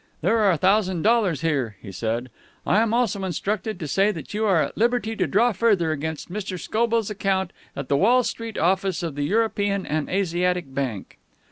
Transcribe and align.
"There 0.21 0.39
are 0.39 0.49
a 0.49 0.57
thousand 0.57 1.03
dollars 1.03 1.41
here," 1.41 1.77
he 1.79 1.91
said. 1.91 2.31
"I 2.65 2.79
am 2.81 2.91
also 2.91 3.23
instructed 3.23 3.79
to 3.79 3.87
say 3.87 4.09
that 4.11 4.33
you 4.33 4.45
are 4.45 4.63
at 4.63 4.75
liberty 4.75 5.15
to 5.15 5.27
draw 5.27 5.51
further 5.51 5.91
against 5.91 6.31
Mr. 6.33 6.59
Scobell's 6.59 7.11
account 7.11 7.53
at 7.75 7.87
the 7.87 7.97
Wall 7.97 8.23
Street 8.23 8.57
office 8.57 9.03
of 9.03 9.13
the 9.13 9.25
European 9.25 9.85
and 9.85 10.09
Asiatic 10.09 10.73
Bank." 10.73 11.19